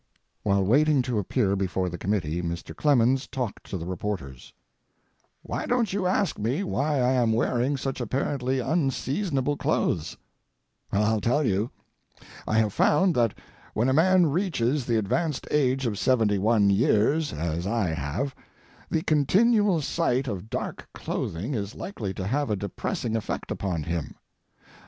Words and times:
While 0.41 0.65
waiting 0.65 1.03
to 1.03 1.19
appear 1.19 1.55
before 1.55 1.87
the 1.87 1.97
committee, 1.99 2.41
Mr. 2.41 2.75
Clemens 2.75 3.27
talked 3.27 3.69
to 3.69 3.77
the 3.77 3.85
reporters: 3.85 4.51
Why 5.43 5.67
don't 5.67 5.93
you 5.93 6.07
ask 6.07 6.37
why 6.39 6.99
I 6.99 7.11
am 7.11 7.33
wearing 7.33 7.77
such 7.77 8.01
apparently 8.01 8.57
unseasonable 8.57 9.57
clothes? 9.57 10.17
I'll 10.91 11.21
tell 11.21 11.43
you. 11.45 11.69
I 12.47 12.57
have 12.57 12.73
found 12.73 13.13
that 13.13 13.37
when 13.75 13.89
a 13.89 13.93
man 13.93 14.25
reaches 14.31 14.87
the 14.87 14.97
advanced 14.97 15.45
age 15.51 15.85
of 15.85 15.99
seventy 15.99 16.39
one 16.39 16.71
years, 16.71 17.31
as 17.31 17.67
I 17.67 17.89
have, 17.89 18.33
the 18.89 19.03
continual 19.03 19.81
sight 19.81 20.27
of 20.27 20.49
dark 20.49 20.87
clothing 20.95 21.53
is 21.53 21.75
likely 21.75 22.11
to 22.15 22.25
have 22.25 22.49
a 22.49 22.55
depressing 22.55 23.15
effect 23.15 23.51
upon 23.51 23.83
him. 23.83 24.15